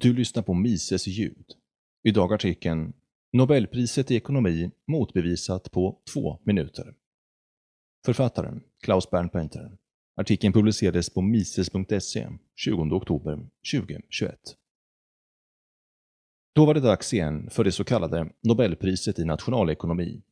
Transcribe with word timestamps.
Du 0.00 0.12
lyssnar 0.12 0.42
på 0.42 0.54
Mises 0.54 1.06
ljud. 1.06 1.44
Idag 2.04 2.32
artikeln 2.32 2.92
Nobelpriset 3.32 4.10
i 4.10 4.16
ekonomi 4.16 4.70
motbevisat 4.86 5.70
på 5.70 5.98
två 6.12 6.38
minuter. 6.44 6.94
Författaren 8.04 8.62
Klaus 8.82 9.10
Bernpainter. 9.10 9.76
Artikeln 10.16 10.52
publicerades 10.52 11.10
på 11.10 11.22
mises.se 11.22 12.28
20 12.56 12.82
oktober 12.82 13.48
2021. 13.72 14.38
Då 16.54 16.66
var 16.66 16.74
det 16.74 16.80
dags 16.80 17.14
igen 17.14 17.50
för 17.50 17.64
det 17.64 17.72
så 17.72 17.84
kallade 17.84 18.32
Nobelpriset 18.42 19.18
i 19.18 19.24
nationalekonomi. 19.24 20.22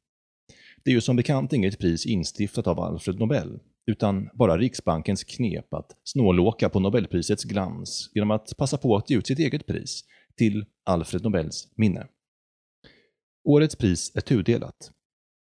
Det 0.83 0.91
är 0.91 0.95
ju 0.95 1.01
som 1.01 1.17
bekant 1.17 1.53
inget 1.53 1.79
pris 1.79 2.07
instiftat 2.07 2.67
av 2.67 2.81
Alfred 2.81 3.19
Nobel, 3.19 3.61
utan 3.87 4.31
bara 4.35 4.59
Riksbankens 4.59 5.25
knep 5.25 5.75
att 5.75 5.97
snålåka 6.05 6.69
på 6.69 6.81
Nobelprisets 6.81 7.45
glans 7.45 8.11
genom 8.15 8.31
att 8.31 8.57
passa 8.57 8.79
på 8.79 8.97
att 8.97 9.11
ge 9.11 9.17
ut 9.17 9.27
sitt 9.27 9.39
eget 9.39 9.67
pris 9.67 10.05
till 10.37 10.65
Alfred 10.85 11.23
Nobels 11.23 11.69
minne. 11.77 12.07
Årets 13.45 13.77
pris 13.77 14.13
är 14.15 14.21
tudelat. 14.21 14.91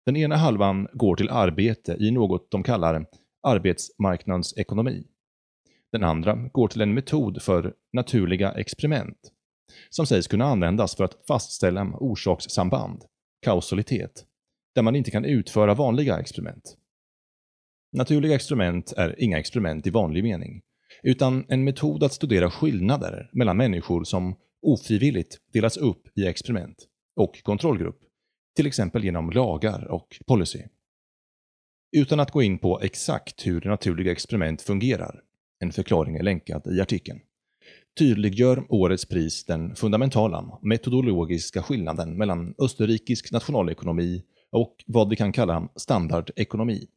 Den 0.05 0.15
ena 0.15 0.35
halvan 0.35 0.87
går 0.93 1.15
till 1.15 1.29
arbete 1.29 1.97
i 1.99 2.11
något 2.11 2.51
de 2.51 2.63
kallar 2.63 3.05
arbetsmarknadsekonomi. 3.47 5.03
Den 5.91 6.03
andra 6.03 6.35
går 6.35 6.67
till 6.67 6.81
en 6.81 6.93
metod 6.93 7.41
för 7.41 7.73
naturliga 7.93 8.51
experiment, 8.51 9.17
som 9.89 10.05
sägs 10.05 10.27
kunna 10.27 10.45
användas 10.45 10.95
för 10.95 11.03
att 11.03 11.25
fastställa 11.27 11.83
orsakssamband, 11.99 13.03
kausalitet, 13.41 14.25
där 14.75 14.81
man 14.81 14.95
inte 14.95 15.11
kan 15.11 15.25
utföra 15.25 15.73
vanliga 15.73 16.19
experiment. 16.19 16.77
Naturliga 17.93 18.35
experiment 18.35 18.93
är 18.97 19.15
inga 19.17 19.39
experiment 19.39 19.87
i 19.87 19.89
vanlig 19.89 20.23
mening, 20.23 20.61
utan 21.03 21.45
en 21.47 21.63
metod 21.63 22.03
att 22.03 22.13
studera 22.13 22.51
skillnader 22.51 23.29
mellan 23.33 23.57
människor 23.57 24.03
som 24.03 24.35
ofrivilligt 24.61 25.37
delas 25.53 25.77
upp 25.77 26.17
i 26.17 26.27
experiment 26.27 26.77
och 27.15 27.43
kontrollgrupp, 27.43 27.99
till 28.55 28.67
exempel 28.67 29.03
genom 29.03 29.29
lagar 29.29 29.87
och 29.91 30.07
policy. 30.27 30.63
Utan 31.97 32.19
att 32.19 32.31
gå 32.31 32.41
in 32.41 32.59
på 32.59 32.79
exakt 32.81 33.47
hur 33.47 33.61
naturliga 33.61 34.11
experiment 34.11 34.61
fungerar, 34.61 35.21
en 35.59 35.71
förklaring 35.71 36.15
är 36.15 36.23
länkad 36.23 36.67
i 36.67 36.81
artikeln, 36.81 37.19
tydliggör 37.99 38.65
årets 38.69 39.05
pris 39.05 39.45
den 39.45 39.75
fundamentala 39.75 40.59
metodologiska 40.61 41.63
skillnaden 41.63 42.17
mellan 42.17 42.55
österrikisk 42.57 43.31
nationalekonomi 43.31 44.23
och 44.51 44.75
vad 44.87 45.09
vi 45.09 45.15
kan 45.15 45.31
kalla 45.31 45.69
standardekonomi. 45.75 46.87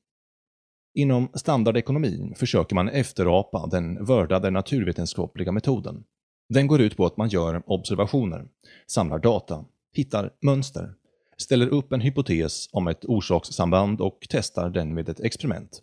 Inom 0.95 1.29
standardekonomin 1.35 2.35
försöker 2.37 2.75
man 2.75 2.89
efterapa 2.89 3.67
den 3.67 4.05
vördade 4.05 4.51
naturvetenskapliga 4.51 5.53
metoden. 5.53 6.05
Den 6.49 6.67
går 6.67 6.81
ut 6.81 6.97
på 6.97 7.07
att 7.07 7.17
man 7.17 7.29
gör 7.29 7.63
observationer, 7.67 8.45
samlar 8.87 9.19
data, 9.19 9.65
hittar 9.93 10.31
mönster, 10.41 10.95
ställer 11.37 11.69
upp 11.69 11.93
en 11.93 12.01
hypotes 12.01 12.69
om 12.73 12.89
ett 12.89 13.05
orsakssamband 13.05 14.01
och 14.01 14.19
testar 14.29 14.71
den 14.71 14.95
med 14.95 15.09
ett 15.09 15.21
experiment. 15.21 15.83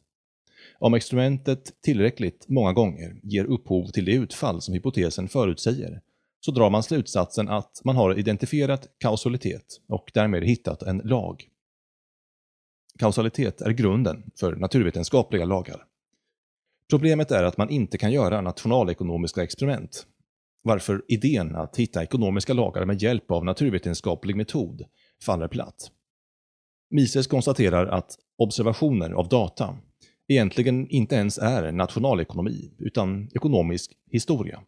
Om 0.79 0.93
experimentet 0.93 1.81
tillräckligt 1.81 2.45
många 2.47 2.73
gånger 2.73 3.15
ger 3.23 3.45
upphov 3.45 3.87
till 3.87 4.05
det 4.05 4.11
utfall 4.13 4.61
som 4.61 4.73
hypotesen 4.73 5.27
förutsäger, 5.27 6.01
så 6.45 6.51
drar 6.51 6.69
man 6.69 6.83
slutsatsen 6.83 7.49
att 7.49 7.81
man 7.83 7.95
har 7.95 8.19
identifierat 8.19 8.87
kausalitet 8.97 9.81
och 9.87 10.11
därmed 10.13 10.43
hittat 10.43 10.83
en 10.83 10.97
lag. 10.97 11.47
Kausalitet 12.99 13.61
är 13.61 13.71
grunden 13.71 14.31
för 14.39 14.55
naturvetenskapliga 14.55 15.45
lagar. 15.45 15.85
Problemet 16.89 17.31
är 17.31 17.43
att 17.43 17.57
man 17.57 17.69
inte 17.69 17.97
kan 17.97 18.11
göra 18.11 18.41
nationalekonomiska 18.41 19.43
experiment, 19.43 20.05
varför 20.63 21.05
idén 21.07 21.55
att 21.55 21.77
hitta 21.77 22.03
ekonomiska 22.03 22.53
lagar 22.53 22.85
med 22.85 23.01
hjälp 23.01 23.31
av 23.31 23.45
naturvetenskaplig 23.45 24.35
metod 24.35 24.85
faller 25.25 25.47
platt. 25.47 25.91
Mises 26.89 27.27
konstaterar 27.27 27.87
att 27.87 28.15
observationer 28.37 29.11
av 29.11 29.29
data 29.29 29.77
egentligen 30.27 30.87
inte 30.87 31.15
ens 31.15 31.37
är 31.37 31.71
nationalekonomi, 31.71 32.71
utan 32.77 33.29
ekonomisk 33.35 33.91
historia. 34.11 34.61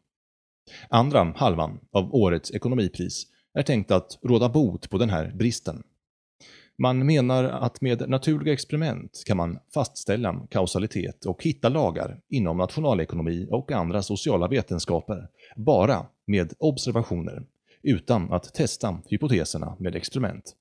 Andra 0.90 1.34
halvan 1.36 1.80
av 1.92 2.16
årets 2.16 2.52
ekonomipris 2.52 3.24
är 3.54 3.64
tänkt 3.64 3.92
att 3.92 4.20
råda 4.24 4.50
bot 4.50 4.90
på 4.90 4.98
den 4.98 5.10
här 5.10 5.32
bristen. 5.36 5.84
Man 6.78 7.06
menar 7.06 7.44
att 7.44 7.82
med 7.82 8.10
naturliga 8.10 8.54
experiment 8.54 9.24
kan 9.26 9.38
man 9.38 9.60
fastställa 9.74 10.48
kausalitet 10.50 11.26
och 11.26 11.44
hitta 11.44 11.70
lagar 11.70 12.20
inom 12.30 12.58
nationalekonomi 12.58 13.48
och 13.52 13.72
andra 13.72 14.02
sociala 14.02 14.48
vetenskaper 14.48 15.28
bara 15.56 16.06
med 16.28 16.54
observationer, 16.60 17.46
utan 17.82 18.34
att 18.34 18.54
testa 18.54 19.02
hypoteserna 19.06 19.76
med 19.80 19.96
experiment. 19.96 20.56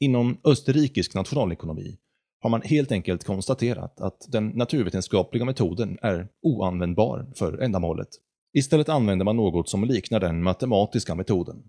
Inom 0.00 0.40
österrikisk 0.44 1.14
nationalekonomi 1.14 1.98
har 2.40 2.50
man 2.50 2.62
helt 2.62 2.92
enkelt 2.92 3.24
konstaterat 3.24 4.00
att 4.00 4.26
den 4.28 4.46
naturvetenskapliga 4.48 5.44
metoden 5.44 5.98
är 6.02 6.28
oanvändbar 6.42 7.32
för 7.34 7.58
ändamålet. 7.58 8.08
Istället 8.52 8.88
använder 8.88 9.24
man 9.24 9.36
något 9.36 9.68
som 9.68 9.84
liknar 9.84 10.20
den 10.20 10.42
matematiska 10.42 11.14
metoden. 11.14 11.62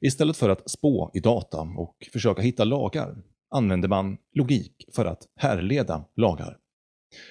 Istället 0.00 0.36
för 0.36 0.48
att 0.48 0.70
spå 0.70 1.10
i 1.14 1.20
data 1.20 1.60
och 1.60 2.08
försöka 2.12 2.42
hitta 2.42 2.64
lagar 2.64 3.16
använder 3.50 3.88
man 3.88 4.18
logik 4.32 4.84
för 4.94 5.04
att 5.04 5.28
härleda 5.36 6.04
lagar. 6.16 6.58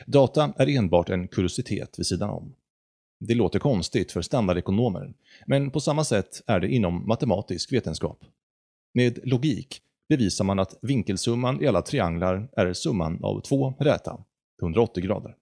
Data 0.06 0.54
är 0.58 0.70
enbart 0.70 1.10
en 1.10 1.28
kuriositet 1.28 2.00
vid 2.00 2.06
sidan 2.06 2.30
om. 2.30 2.56
Det 3.20 3.34
låter 3.34 3.60
konstigt 3.60 4.12
för 4.12 4.22
standardekonomer, 4.22 5.14
men 5.48 5.72
på 5.72 5.80
samma 5.80 6.04
sätt 6.04 6.42
är 6.48 6.60
det 6.60 6.68
inom 6.68 7.08
matematisk 7.08 7.74
vetenskap. 7.74 8.26
Med 8.94 9.20
logik 9.24 9.82
bevisar 10.10 10.46
man 10.46 10.60
att 10.60 10.78
vinkelsumman 10.82 11.64
i 11.64 11.68
alla 11.68 11.82
trianglar 11.82 12.50
är 12.58 12.74
summan 12.74 13.24
av 13.24 13.42
två 13.42 13.74
räta, 13.80 14.24
180 14.62 15.04
grader. 15.04 15.36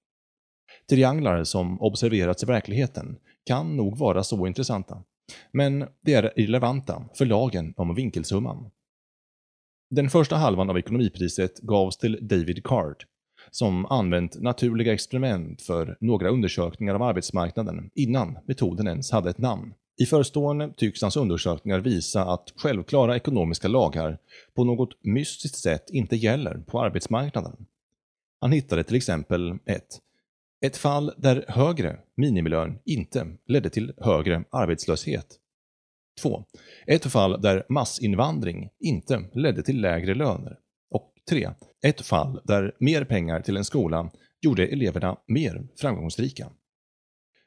Trianglar 0.90 1.44
som 1.44 1.81
observerats 1.81 2.44
i 2.44 2.46
verkligheten 2.46 3.18
kan 3.46 3.75
nog 3.78 3.97
vara 3.97 4.24
så 4.24 4.47
intressanta, 4.47 5.03
men 5.51 5.85
det 6.01 6.13
är 6.13 6.39
irrelevanta 6.39 7.06
för 7.13 7.25
lagen 7.25 7.73
om 7.78 7.95
vinkelsumman. 7.95 8.69
Den 9.89 10.09
första 10.09 10.35
halvan 10.35 10.69
av 10.69 10.78
ekonomipriset 10.78 11.59
gavs 11.59 11.97
till 11.97 12.19
David 12.22 12.63
Card, 12.63 13.03
som 13.51 13.85
använt 13.85 14.41
naturliga 14.41 14.94
experiment 14.94 15.62
för 15.62 15.97
några 16.00 16.29
undersökningar 16.29 16.95
av 16.95 17.01
arbetsmarknaden 17.01 17.89
innan 17.95 18.38
metoden 18.45 18.88
ens 18.88 19.12
hade 19.12 19.29
ett 19.29 19.38
namn. 19.38 19.73
I 19.97 20.06
förestående 20.06 20.73
tycks 20.78 21.01
hans 21.01 21.17
undersökningar 21.17 21.79
visa 21.79 22.25
att 22.25 22.53
självklara 22.56 23.16
ekonomiska 23.16 23.67
lagar 23.67 24.17
på 24.56 24.63
något 24.63 25.03
mystiskt 25.03 25.57
sätt 25.57 25.89
inte 25.89 26.16
gäller 26.16 26.57
på 26.57 26.81
arbetsmarknaden. 26.81 27.66
Han 28.41 28.51
hittade 28.51 28.83
till 28.83 28.95
exempel 28.95 29.57
ett 29.66 30.00
ett 30.66 30.78
fall 30.78 31.13
där 31.18 31.46
högre 31.47 32.00
minimilön 32.18 32.79
inte 32.85 33.28
ledde 33.46 33.69
till 33.69 33.94
högre 33.97 34.44
arbetslöshet. 34.51 35.28
2. 36.22 36.46
Ett 36.88 37.06
fall 37.06 37.41
där 37.41 37.66
massinvandring 37.69 38.69
inte 38.79 39.29
ledde 39.34 39.63
till 39.63 39.81
lägre 39.81 40.13
löner. 40.16 40.59
Och 40.91 41.13
3. 41.29 41.50
Ett 41.85 42.01
fall 42.01 42.41
där 42.44 42.75
mer 42.79 43.06
pengar 43.06 43.41
till 43.41 43.57
en 43.57 43.66
skola 43.66 44.12
gjorde 44.41 44.68
eleverna 44.68 45.18
mer 45.28 45.68
framgångsrika. 45.75 46.50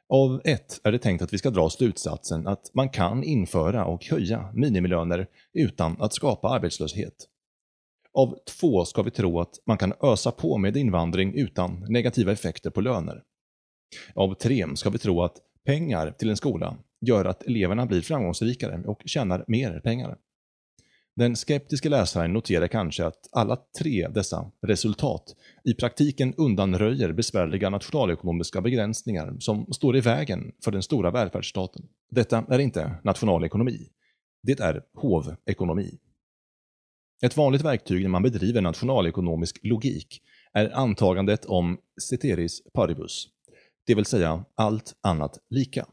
Av 0.09 0.41
ett 0.45 0.81
är 0.85 0.93
det 0.93 0.99
tänkt 0.99 1.23
att 1.23 1.33
vi 1.33 1.39
ska 1.39 1.51
dra 1.51 1.71
slutsatsen 1.71 2.47
att 2.47 2.71
man 2.75 2.89
kan 2.89 3.25
införa 3.25 3.85
och 3.85 4.05
höja 4.05 4.53
minimilöner 4.55 5.27
utan 5.53 6.01
att 6.01 6.15
skapa 6.15 6.49
arbetslöshet. 6.49 7.15
Av 8.17 8.39
två 8.61 8.85
ska 8.85 9.03
vi 9.03 9.11
tro 9.11 9.41
att 9.41 9.61
man 9.67 9.79
kan 9.79 9.93
ösa 10.03 10.31
på 10.31 10.59
med 10.59 10.77
invandring 10.77 11.35
utan 11.35 11.85
negativa 11.89 12.33
effekter 12.33 12.71
på 12.71 12.81
löner. 12.81 13.23
Av 14.15 14.35
tre 14.35 14.67
ska 14.77 14.91
vi 14.91 14.99
tro 14.99 15.23
att 15.23 15.37
pengar 15.67 16.11
till 16.11 16.31
en 16.31 16.37
skola 16.37 16.77
gör 17.01 17.25
att 17.25 17.43
eleverna 17.43 17.87
blir 17.87 18.01
framgångsrikare 18.01 18.83
och 18.87 19.03
tjänar 19.05 19.45
mer 19.49 19.81
pengar. 19.81 20.17
Den 21.17 21.37
skeptiska 21.37 21.89
läsaren 21.89 22.33
noterar 22.33 22.67
kanske 22.67 23.07
att 23.07 23.29
alla 23.33 23.59
tre 23.79 24.09
dessa 24.09 24.51
resultat 24.67 25.37
i 25.65 25.75
praktiken 25.75 26.35
undanröjer 26.35 27.13
besvärliga 27.13 27.71
nationalekonomiska 27.71 28.61
begränsningar 28.61 29.37
som 29.39 29.73
står 29.73 29.97
i 29.97 30.01
vägen 30.01 30.53
för 30.65 30.71
den 30.71 30.83
stora 30.83 31.11
välfärdsstaten. 31.11 31.83
Detta 32.11 32.45
är 32.49 32.59
inte 32.59 32.95
nationalekonomi. 33.05 33.89
Det 34.43 34.61
är 34.61 34.83
hovekonomi. 34.95 35.99
Ett 37.23 37.37
vanligt 37.37 37.65
verktyg 37.65 38.03
när 38.03 38.09
man 38.09 38.23
bedriver 38.23 38.61
nationalekonomisk 38.61 39.59
logik 39.63 40.23
är 40.53 40.77
antagandet 40.77 41.45
om 41.45 41.79
ceteris 42.03 42.63
paribus, 42.73 43.29
det 43.87 43.95
vill 43.95 44.05
säga 44.05 44.45
allt 44.55 44.95
annat 45.01 45.39
lika. 45.51 45.87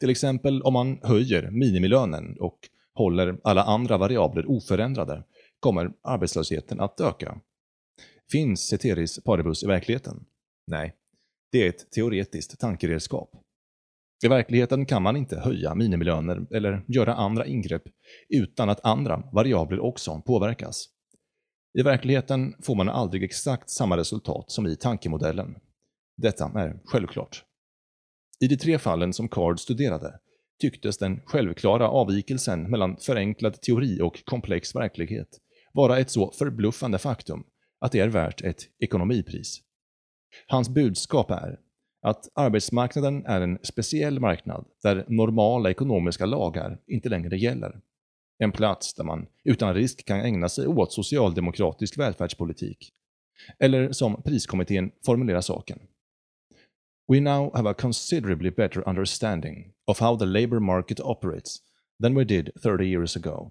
Till 0.00 0.10
exempel 0.10 0.62
om 0.62 0.72
man 0.72 0.98
höjer 1.02 1.50
minimilönen 1.50 2.36
och 2.40 2.58
håller 2.94 3.40
alla 3.44 3.62
andra 3.62 3.98
variabler 3.98 4.50
oförändrade 4.50 5.24
kommer 5.60 5.92
arbetslösheten 6.02 6.80
att 6.80 7.00
öka. 7.00 7.40
Finns 8.32 8.68
ceteris 8.68 9.24
paribus 9.24 9.62
i 9.62 9.66
verkligheten? 9.66 10.24
Nej, 10.66 10.94
det 11.52 11.64
är 11.64 11.68
ett 11.68 11.90
teoretiskt 11.90 12.60
tankeredskap. 12.60 13.45
I 14.24 14.28
verkligheten 14.28 14.86
kan 14.86 15.02
man 15.02 15.16
inte 15.16 15.40
höja 15.40 15.74
minimilöner 15.74 16.46
eller 16.54 16.84
göra 16.88 17.14
andra 17.14 17.46
ingrepp 17.46 17.82
utan 18.28 18.70
att 18.70 18.84
andra 18.84 19.22
variabler 19.32 19.80
också 19.80 20.22
påverkas. 20.26 20.88
I 21.78 21.82
verkligheten 21.82 22.54
får 22.62 22.74
man 22.74 22.88
aldrig 22.88 23.22
exakt 23.22 23.70
samma 23.70 23.96
resultat 23.96 24.50
som 24.50 24.66
i 24.66 24.76
tankemodellen. 24.76 25.56
Detta 26.16 26.44
är 26.44 26.80
självklart. 26.84 27.44
I 28.40 28.48
de 28.48 28.56
tre 28.56 28.78
fallen 28.78 29.12
som 29.12 29.28
Card 29.28 29.60
studerade 29.60 30.18
tycktes 30.60 30.98
den 30.98 31.20
självklara 31.26 31.88
avvikelsen 31.88 32.70
mellan 32.70 32.96
förenklad 32.96 33.60
teori 33.60 34.00
och 34.00 34.24
komplex 34.24 34.74
verklighet 34.74 35.28
vara 35.72 35.98
ett 35.98 36.10
så 36.10 36.30
förbluffande 36.30 36.98
faktum 36.98 37.44
att 37.80 37.92
det 37.92 38.00
är 38.00 38.08
värt 38.08 38.42
ett 38.42 38.62
ekonomipris. 38.78 39.60
Hans 40.46 40.68
budskap 40.68 41.30
är 41.30 41.58
att 42.06 42.28
arbetsmarknaden 42.34 43.26
är 43.26 43.40
en 43.40 43.58
speciell 43.62 44.20
marknad 44.20 44.64
där 44.82 45.04
normala 45.08 45.70
ekonomiska 45.70 46.26
lagar 46.26 46.78
inte 46.86 47.08
längre 47.08 47.36
gäller. 47.36 47.80
En 48.38 48.52
plats 48.52 48.94
där 48.94 49.04
man 49.04 49.26
utan 49.44 49.74
risk 49.74 50.04
kan 50.04 50.20
ägna 50.20 50.48
sig 50.48 50.66
åt 50.66 50.92
socialdemokratisk 50.92 51.98
välfärdspolitik. 51.98 52.92
Eller 53.58 53.92
som 53.92 54.22
priskommittén 54.22 54.90
formulerar 55.06 55.40
saken. 55.40 55.78
We 57.12 57.20
now 57.20 57.56
have 57.56 57.70
a 57.70 57.74
considerably 57.74 58.50
better 58.50 58.88
understanding 58.88 59.72
of 59.86 60.00
how 60.00 60.18
the 60.18 60.26
labour 60.26 60.60
market 60.60 61.00
operates 61.00 61.56
than 62.02 62.14
we 62.14 62.24
did 62.24 62.50
30 62.62 62.84
years 62.84 63.16
ago. 63.16 63.50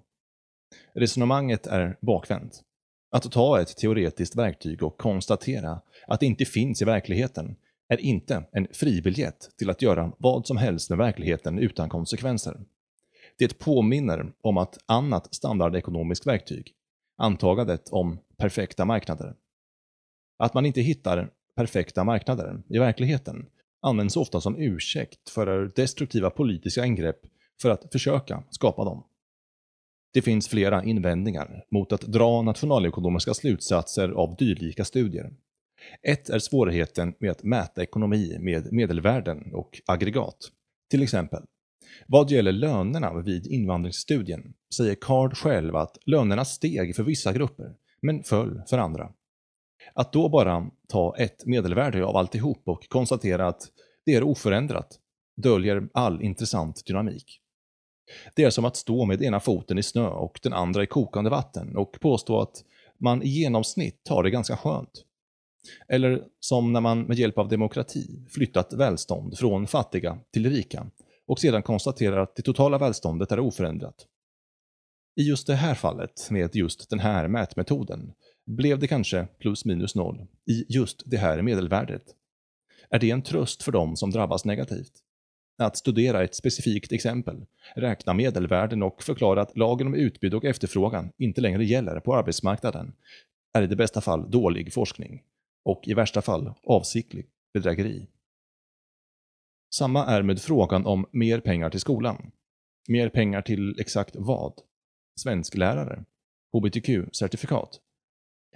Resonemanget 0.94 1.66
är 1.66 1.96
bakvänt. 2.00 2.62
Att 3.10 3.32
ta 3.32 3.60
ett 3.60 3.76
teoretiskt 3.76 4.36
verktyg 4.36 4.82
och 4.82 4.98
konstatera 4.98 5.80
att 6.06 6.20
det 6.20 6.26
inte 6.26 6.44
finns 6.44 6.82
i 6.82 6.84
verkligheten 6.84 7.56
är 7.88 8.00
inte 8.00 8.44
en 8.52 8.66
fribiljett 8.72 9.50
till 9.58 9.70
att 9.70 9.82
göra 9.82 10.12
vad 10.18 10.46
som 10.46 10.56
helst 10.56 10.90
med 10.90 10.98
verkligheten 10.98 11.58
utan 11.58 11.88
konsekvenser. 11.88 12.60
Det 13.38 13.58
påminner 13.58 14.32
om 14.40 14.56
att 14.56 14.78
annat 14.86 15.34
standardekonomiskt 15.34 16.26
verktyg, 16.26 16.72
antagandet 17.16 17.88
om 17.88 18.18
perfekta 18.36 18.84
marknader. 18.84 19.34
Att 20.38 20.54
man 20.54 20.66
inte 20.66 20.80
hittar 20.80 21.30
perfekta 21.54 22.04
marknader 22.04 22.62
i 22.68 22.78
verkligheten 22.78 23.46
används 23.82 24.16
ofta 24.16 24.40
som 24.40 24.56
ursäkt 24.58 25.30
för 25.30 25.72
destruktiva 25.76 26.30
politiska 26.30 26.84
ingrepp 26.84 27.20
för 27.62 27.70
att 27.70 27.92
försöka 27.92 28.42
skapa 28.50 28.84
dem. 28.84 29.04
Det 30.12 30.22
finns 30.22 30.48
flera 30.48 30.84
invändningar 30.84 31.64
mot 31.70 31.92
att 31.92 32.00
dra 32.00 32.42
nationalekonomiska 32.42 33.34
slutsatser 33.34 34.08
av 34.08 34.36
dylika 34.36 34.84
studier. 34.84 35.32
Ett 36.02 36.28
är 36.28 36.38
svårigheten 36.38 37.14
med 37.20 37.30
att 37.30 37.42
mäta 37.42 37.82
ekonomi 37.82 38.36
med 38.40 38.72
medelvärden 38.72 39.54
och 39.54 39.80
aggregat. 39.86 40.36
Till 40.90 41.02
exempel, 41.02 41.42
vad 42.06 42.30
gäller 42.30 42.52
lönerna 42.52 43.14
vid 43.14 43.46
invandringsstudien 43.46 44.54
säger 44.76 44.94
Card 44.94 45.36
själv 45.36 45.76
att 45.76 45.98
lönerna 46.06 46.44
steg 46.44 46.96
för 46.96 47.02
vissa 47.02 47.32
grupper, 47.32 47.74
men 48.02 48.22
föll 48.22 48.62
för 48.70 48.78
andra. 48.78 49.12
Att 49.94 50.12
då 50.12 50.28
bara 50.28 50.70
ta 50.88 51.16
ett 51.18 51.46
medelvärde 51.46 52.04
av 52.04 52.16
alltihop 52.16 52.62
och 52.68 52.88
konstatera 52.88 53.48
att 53.48 53.62
det 54.04 54.14
är 54.14 54.22
oförändrat 54.22 55.00
döljer 55.36 55.88
all 55.94 56.22
intressant 56.22 56.86
dynamik. 56.86 57.40
Det 58.34 58.44
är 58.44 58.50
som 58.50 58.64
att 58.64 58.76
stå 58.76 59.04
med 59.04 59.22
ena 59.22 59.40
foten 59.40 59.78
i 59.78 59.82
snö 59.82 60.08
och 60.08 60.40
den 60.42 60.52
andra 60.52 60.82
i 60.82 60.86
kokande 60.86 61.30
vatten 61.30 61.76
och 61.76 62.00
påstå 62.00 62.40
att 62.40 62.64
man 62.98 63.22
i 63.22 63.28
genomsnitt 63.28 64.08
har 64.08 64.22
det 64.22 64.30
ganska 64.30 64.56
skönt. 64.56 65.04
Eller 65.88 66.24
som 66.40 66.72
när 66.72 66.80
man 66.80 67.02
med 67.02 67.18
hjälp 67.18 67.38
av 67.38 67.48
demokrati 67.48 68.24
flyttat 68.30 68.72
välstånd 68.72 69.38
från 69.38 69.66
fattiga 69.66 70.18
till 70.32 70.50
rika 70.50 70.86
och 71.26 71.38
sedan 71.38 71.62
konstaterar 71.62 72.20
att 72.22 72.36
det 72.36 72.42
totala 72.42 72.78
välståndet 72.78 73.32
är 73.32 73.40
oförändrat. 73.40 74.06
I 75.20 75.22
just 75.22 75.46
det 75.46 75.54
här 75.54 75.74
fallet, 75.74 76.30
med 76.30 76.56
just 76.56 76.90
den 76.90 76.98
här 76.98 77.28
mätmetoden, 77.28 78.12
blev 78.46 78.78
det 78.78 78.86
kanske 78.86 79.28
plus 79.38 79.64
minus 79.64 79.94
noll 79.94 80.26
i 80.50 80.64
just 80.68 81.02
det 81.06 81.16
här 81.16 81.42
medelvärdet. 81.42 82.02
Är 82.90 82.98
det 82.98 83.10
en 83.10 83.22
tröst 83.22 83.62
för 83.62 83.72
dem 83.72 83.96
som 83.96 84.10
drabbas 84.10 84.44
negativt? 84.44 84.92
Att 85.58 85.76
studera 85.76 86.24
ett 86.24 86.34
specifikt 86.34 86.92
exempel, 86.92 87.46
räkna 87.74 88.14
medelvärden 88.14 88.82
och 88.82 89.02
förklara 89.02 89.42
att 89.42 89.56
lagen 89.56 89.86
om 89.86 89.94
utbud 89.94 90.34
och 90.34 90.44
efterfrågan 90.44 91.10
inte 91.18 91.40
längre 91.40 91.64
gäller 91.64 92.00
på 92.00 92.16
arbetsmarknaden 92.16 92.92
är 93.54 93.62
i 93.62 93.66
det 93.66 93.76
bästa 93.76 94.00
fall 94.00 94.30
dålig 94.30 94.72
forskning 94.72 95.22
och 95.66 95.88
i 95.88 95.94
värsta 95.94 96.22
fall 96.22 96.54
avsiktlig 96.62 97.26
bedrägeri. 97.54 98.06
Samma 99.74 100.06
är 100.06 100.22
med 100.22 100.42
frågan 100.42 100.86
om 100.86 101.06
mer 101.12 101.40
pengar 101.40 101.70
till 101.70 101.80
skolan. 101.80 102.30
Mer 102.88 103.08
pengar 103.08 103.42
till 103.42 103.80
exakt 103.80 104.16
vad? 104.18 104.52
Svensklärare? 105.20 106.04
HBTQ-certifikat? 106.52 107.80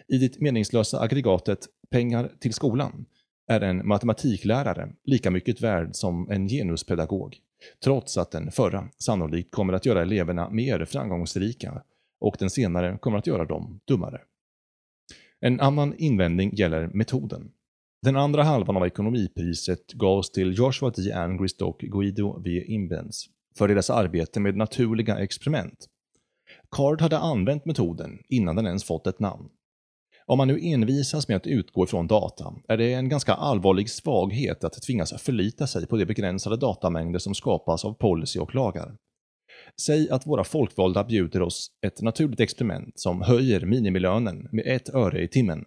I 0.08 0.18
det 0.18 0.40
meningslösa 0.40 1.00
aggregatet 1.00 1.66
pengar 1.90 2.32
till 2.40 2.54
skolan 2.54 3.06
är 3.48 3.60
en 3.60 3.88
matematiklärare 3.88 4.92
lika 5.04 5.30
mycket 5.30 5.60
värd 5.60 5.88
som 5.92 6.30
en 6.30 6.48
genuspedagog, 6.48 7.36
trots 7.84 8.18
att 8.18 8.30
den 8.30 8.50
förra 8.50 8.88
sannolikt 8.98 9.50
kommer 9.50 9.72
att 9.72 9.86
göra 9.86 10.02
eleverna 10.02 10.50
mer 10.50 10.84
framgångsrika 10.84 11.82
och 12.20 12.36
den 12.38 12.50
senare 12.50 12.98
kommer 12.98 13.18
att 13.18 13.26
göra 13.26 13.44
dem 13.44 13.80
dummare. 13.84 14.20
En 15.40 15.60
annan 15.60 15.94
invändning 15.98 16.54
gäller 16.54 16.90
metoden. 16.94 17.50
Den 18.02 18.16
andra 18.16 18.42
halvan 18.42 18.76
av 18.76 18.86
ekonomipriset 18.86 19.92
gavs 19.92 20.30
till 20.30 20.58
Joshua 20.58 20.90
D. 20.90 21.12
Angrist 21.12 21.62
och 21.62 21.78
Guido 21.78 22.42
V. 22.44 22.64
Imbens 22.66 23.26
för 23.58 23.68
deras 23.68 23.90
arbete 23.90 24.40
med 24.40 24.56
naturliga 24.56 25.18
experiment. 25.18 25.86
Card 26.76 27.00
hade 27.00 27.18
använt 27.18 27.64
metoden 27.64 28.18
innan 28.28 28.56
den 28.56 28.66
ens 28.66 28.84
fått 28.84 29.06
ett 29.06 29.20
namn. 29.20 29.48
Om 30.26 30.38
man 30.38 30.48
nu 30.48 30.58
envisas 30.62 31.28
med 31.28 31.36
att 31.36 31.46
utgå 31.46 31.84
ifrån 31.84 32.06
data 32.06 32.54
är 32.68 32.76
det 32.76 32.92
en 32.92 33.08
ganska 33.08 33.34
allvarlig 33.34 33.90
svaghet 33.90 34.64
att 34.64 34.82
tvingas 34.82 35.22
förlita 35.22 35.66
sig 35.66 35.86
på 35.86 35.96
de 35.96 36.04
begränsade 36.04 36.56
datamängder 36.56 37.18
som 37.18 37.34
skapas 37.34 37.84
av 37.84 37.92
policy 37.92 38.38
och 38.38 38.54
lagar. 38.54 38.96
Säg 39.80 40.10
att 40.10 40.26
våra 40.26 40.44
folkvalda 40.44 41.04
bjuder 41.04 41.42
oss 41.42 41.70
ett 41.86 42.02
naturligt 42.02 42.40
experiment 42.40 43.00
som 43.00 43.22
höjer 43.22 43.60
minimilönen 43.60 44.48
med 44.52 44.66
ett 44.66 44.88
öre 44.88 45.22
i 45.22 45.28
timmen. 45.28 45.64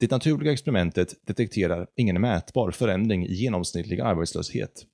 Det 0.00 0.10
naturliga 0.10 0.52
experimentet 0.52 1.14
detekterar 1.26 1.86
ingen 1.96 2.20
mätbar 2.20 2.70
förändring 2.70 3.26
i 3.26 3.32
genomsnittlig 3.34 4.00
arbetslöshet. 4.00 4.86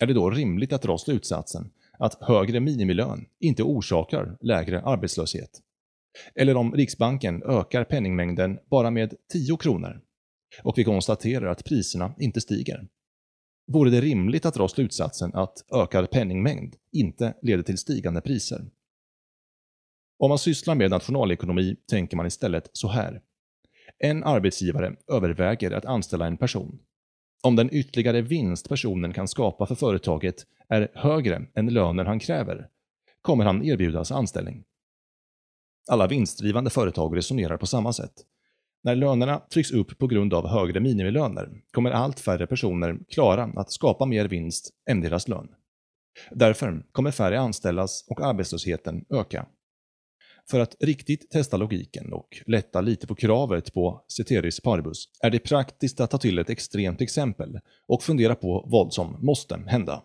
Är 0.00 0.06
det 0.06 0.14
då 0.14 0.30
rimligt 0.30 0.72
att 0.72 0.82
dra 0.82 0.98
slutsatsen 0.98 1.70
att 1.98 2.22
högre 2.22 2.60
minimilön 2.60 3.26
inte 3.40 3.62
orsakar 3.62 4.36
lägre 4.40 4.82
arbetslöshet? 4.82 5.50
Eller 6.34 6.56
om 6.56 6.74
Riksbanken 6.74 7.42
ökar 7.42 7.84
penningmängden 7.84 8.58
bara 8.70 8.90
med 8.90 9.14
10 9.32 9.56
kronor 9.56 10.00
och 10.62 10.78
vi 10.78 10.84
konstaterar 10.84 11.46
att 11.46 11.64
priserna 11.64 12.14
inte 12.18 12.40
stiger. 12.40 12.88
Vore 13.66 13.90
det 13.90 14.00
rimligt 14.00 14.46
att 14.46 14.54
dra 14.54 14.68
slutsatsen 14.68 15.34
att 15.34 15.64
ökad 15.74 16.10
penningmängd 16.10 16.76
inte 16.92 17.34
leder 17.42 17.62
till 17.62 17.78
stigande 17.78 18.20
priser? 18.20 18.70
Om 20.18 20.28
man 20.28 20.38
sysslar 20.38 20.74
med 20.74 20.90
nationalekonomi 20.90 21.76
tänker 21.90 22.16
man 22.16 22.26
istället 22.26 22.70
så 22.72 22.88
här. 22.88 23.22
En 23.98 24.24
arbetsgivare 24.24 24.96
överväger 25.08 25.70
att 25.70 25.84
anställa 25.84 26.26
en 26.26 26.36
person. 26.36 26.78
Om 27.42 27.56
den 27.56 27.74
ytterligare 27.74 28.22
vinst 28.22 28.68
personen 28.68 29.12
kan 29.12 29.28
skapa 29.28 29.66
för 29.66 29.74
företaget 29.74 30.46
är 30.68 30.90
högre 30.94 31.46
än 31.54 31.66
lönen 31.66 32.06
han 32.06 32.18
kräver, 32.18 32.68
kommer 33.22 33.44
han 33.44 33.64
erbjudas 33.64 34.12
anställning. 34.12 34.64
Alla 35.90 36.06
vinstdrivande 36.06 36.70
företag 36.70 37.16
resonerar 37.16 37.56
på 37.56 37.66
samma 37.66 37.92
sätt. 37.92 38.24
När 38.84 38.96
lönerna 38.96 39.38
trycks 39.38 39.70
upp 39.70 39.98
på 39.98 40.06
grund 40.06 40.34
av 40.34 40.48
högre 40.48 40.80
minimilöner 40.80 41.48
kommer 41.70 41.90
allt 41.90 42.20
färre 42.20 42.46
personer 42.46 42.98
klara 43.08 43.44
att 43.56 43.72
skapa 43.72 44.06
mer 44.06 44.28
vinst 44.28 44.70
än 44.90 45.00
deras 45.00 45.28
lön. 45.28 45.48
Därför 46.30 46.82
kommer 46.92 47.10
färre 47.10 47.40
anställas 47.40 48.04
och 48.08 48.20
arbetslösheten 48.20 49.04
öka. 49.10 49.46
För 50.50 50.60
att 50.60 50.76
riktigt 50.80 51.30
testa 51.30 51.56
logiken 51.56 52.12
och 52.12 52.28
lätta 52.46 52.80
lite 52.80 53.06
på 53.06 53.14
kravet 53.14 53.74
på 53.74 54.04
ceteris 54.08 54.60
paribus 54.60 55.04
är 55.20 55.30
det 55.30 55.38
praktiskt 55.38 56.00
att 56.00 56.10
ta 56.10 56.18
till 56.18 56.38
ett 56.38 56.50
extremt 56.50 57.00
exempel 57.00 57.60
och 57.88 58.02
fundera 58.02 58.34
på 58.34 58.68
vad 58.70 58.92
som 58.92 59.16
måste 59.26 59.62
hända. 59.66 60.02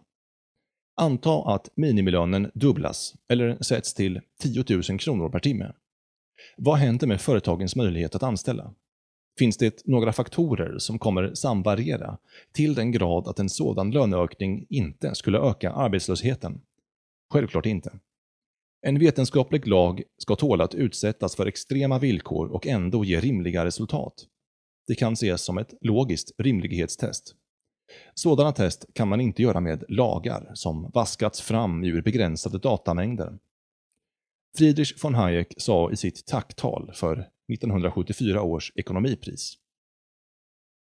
Anta 1.01 1.53
att 1.53 1.69
minimilönen 1.75 2.51
dubblas 2.53 3.13
eller 3.29 3.63
sätts 3.63 3.93
till 3.93 4.21
10 4.41 4.63
000 4.69 4.99
kronor 4.99 5.29
per 5.29 5.39
timme. 5.39 5.73
Vad 6.57 6.77
händer 6.77 7.07
med 7.07 7.21
företagens 7.21 7.75
möjlighet 7.75 8.15
att 8.15 8.23
anställa? 8.23 8.73
Finns 9.39 9.57
det 9.57 9.85
några 9.85 10.13
faktorer 10.13 10.77
som 10.77 10.99
kommer 10.99 11.33
samvariera 11.33 12.17
till 12.53 12.73
den 12.73 12.91
grad 12.91 13.27
att 13.27 13.39
en 13.39 13.49
sådan 13.49 13.91
löneökning 13.91 14.65
inte 14.69 15.15
skulle 15.15 15.39
öka 15.39 15.71
arbetslösheten? 15.71 16.61
Självklart 17.33 17.65
inte. 17.65 17.99
En 18.81 18.99
vetenskaplig 18.99 19.67
lag 19.67 20.03
ska 20.17 20.35
tåla 20.35 20.63
att 20.63 20.75
utsättas 20.75 21.35
för 21.35 21.45
extrema 21.45 21.99
villkor 21.99 22.47
och 22.47 22.67
ändå 22.67 23.05
ge 23.05 23.19
rimliga 23.19 23.65
resultat. 23.65 24.13
Det 24.87 24.95
kan 24.95 25.13
ses 25.13 25.41
som 25.41 25.57
ett 25.57 25.73
logiskt 25.81 26.31
rimlighetstest. 26.37 27.35
Sådana 28.13 28.51
test 28.51 28.85
kan 28.93 29.07
man 29.07 29.21
inte 29.21 29.41
göra 29.41 29.59
med 29.59 29.83
lagar 29.87 30.51
som 30.53 30.91
vaskats 30.93 31.41
fram 31.41 31.83
ur 31.83 32.01
begränsade 32.01 32.57
datamängder. 32.57 33.37
Friedrich 34.57 35.03
von 35.03 35.15
Hayek 35.15 35.53
sa 35.57 35.91
i 35.91 35.95
sitt 35.95 36.25
tacktal 36.25 36.91
för 36.93 37.13
1974 37.13 38.41
års 38.41 38.71
ekonomipris. 38.75 39.57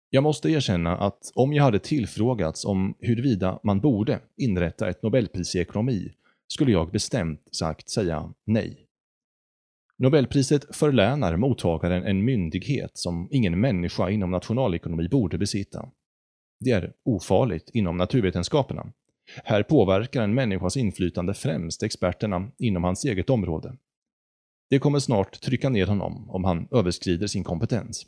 Jag 0.09 0.23
måste 0.23 0.49
erkänna 0.49 0.97
att 0.97 1.31
om 1.35 1.53
jag 1.53 1.63
hade 1.63 1.79
tillfrågats 1.79 2.65
om 2.65 2.95
huruvida 2.99 3.59
man 3.63 3.79
borde 3.79 4.19
inrätta 4.37 4.89
ett 4.89 5.03
nobelpris 5.03 5.55
i 5.55 5.59
ekonomi 5.59 6.13
skulle 6.47 6.71
jag 6.71 6.91
bestämt 6.91 7.55
sagt 7.55 7.89
säga 7.89 8.33
nej. 8.45 8.85
Nobelpriset 9.97 10.75
förlänar 10.75 11.35
mottagaren 11.35 12.03
en 12.03 12.25
myndighet 12.25 12.91
som 12.93 13.27
ingen 13.31 13.59
människa 13.59 14.09
inom 14.09 14.31
nationalekonomi 14.31 15.07
borde 15.09 15.37
besitta. 15.37 15.89
Det 16.59 16.71
är 16.71 16.93
ofarligt 17.05 17.69
inom 17.73 17.97
naturvetenskaperna. 17.97 18.93
Här 19.43 19.63
påverkar 19.63 20.24
en 20.24 20.33
människas 20.33 20.77
inflytande 20.77 21.33
främst 21.33 21.83
experterna 21.83 22.51
inom 22.57 22.83
hans 22.83 23.05
eget 23.05 23.29
område. 23.29 23.77
Det 24.69 24.79
kommer 24.79 25.00
snart 25.00 25.41
trycka 25.41 25.69
ner 25.69 25.86
honom 25.88 26.29
om 26.29 26.43
han 26.43 26.67
överskrider 26.71 27.27
sin 27.27 27.43
kompetens. 27.43 28.05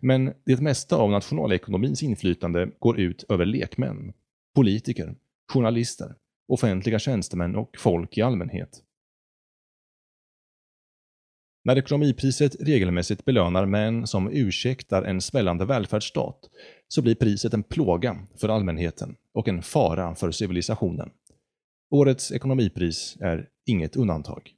Men 0.00 0.32
det 0.46 0.60
mesta 0.60 0.96
av 0.96 1.10
nationalekonomins 1.10 2.02
inflytande 2.02 2.70
går 2.78 3.00
ut 3.00 3.24
över 3.28 3.44
lekmän, 3.44 4.12
politiker, 4.54 5.14
journalister, 5.52 6.14
offentliga 6.48 6.98
tjänstemän 6.98 7.56
och 7.56 7.70
folk 7.78 8.18
i 8.18 8.22
allmänhet. 8.22 8.82
När 11.64 11.78
ekonomipriset 11.78 12.56
regelmässigt 12.60 13.24
belönar 13.24 13.66
män 13.66 14.06
som 14.06 14.30
ursäktar 14.32 15.02
en 15.02 15.20
svällande 15.20 15.64
välfärdsstat 15.64 16.40
så 16.88 17.02
blir 17.02 17.14
priset 17.14 17.54
en 17.54 17.62
plåga 17.62 18.18
för 18.36 18.48
allmänheten 18.48 19.16
och 19.34 19.48
en 19.48 19.62
fara 19.62 20.14
för 20.14 20.30
civilisationen. 20.30 21.10
Årets 21.90 22.32
ekonomipris 22.32 23.16
är 23.20 23.48
inget 23.66 23.96
undantag. 23.96 24.55